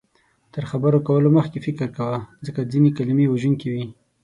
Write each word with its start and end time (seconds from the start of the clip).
تر 0.53 0.63
خبرو 0.71 0.99
کولو 1.07 1.29
مخکې 1.37 1.59
فکر 1.67 1.87
کوه، 1.97 2.17
ځکه 2.45 2.61
ځینې 2.71 2.89
کلمې 2.97 3.25
وژونکې 3.29 3.67
وي 3.73 3.85